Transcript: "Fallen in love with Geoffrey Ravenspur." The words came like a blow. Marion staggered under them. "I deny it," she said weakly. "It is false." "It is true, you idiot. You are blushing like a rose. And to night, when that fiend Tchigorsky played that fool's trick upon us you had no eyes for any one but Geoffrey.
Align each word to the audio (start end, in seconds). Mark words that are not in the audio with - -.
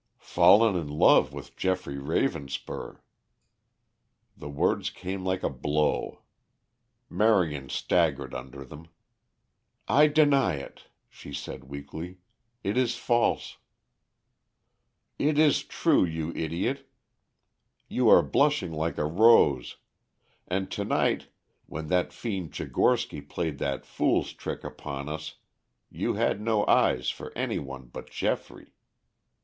"Fallen 0.17 0.75
in 0.75 0.87
love 0.87 1.31
with 1.31 1.55
Geoffrey 1.55 1.97
Ravenspur." 1.97 3.01
The 4.35 4.49
words 4.49 4.89
came 4.89 5.23
like 5.23 5.43
a 5.43 5.49
blow. 5.51 6.23
Marion 7.07 7.69
staggered 7.69 8.33
under 8.33 8.65
them. 8.65 8.87
"I 9.87 10.07
deny 10.07 10.55
it," 10.55 10.85
she 11.07 11.31
said 11.31 11.65
weakly. 11.65 12.17
"It 12.63 12.77
is 12.77 12.95
false." 12.97 13.57
"It 15.19 15.37
is 15.37 15.61
true, 15.63 16.03
you 16.03 16.33
idiot. 16.35 16.89
You 17.87 18.09
are 18.09 18.23
blushing 18.23 18.71
like 18.73 18.97
a 18.97 19.05
rose. 19.05 19.77
And 20.47 20.71
to 20.71 20.83
night, 20.83 21.27
when 21.67 21.89
that 21.89 22.11
fiend 22.11 22.53
Tchigorsky 22.53 23.21
played 23.21 23.59
that 23.59 23.85
fool's 23.85 24.33
trick 24.33 24.63
upon 24.63 25.07
us 25.09 25.35
you 25.91 26.15
had 26.15 26.41
no 26.41 26.65
eyes 26.65 27.11
for 27.11 27.31
any 27.37 27.59
one 27.59 27.85
but 27.85 28.09
Geoffrey. 28.09 28.73